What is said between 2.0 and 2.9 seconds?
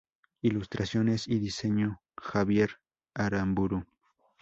Javier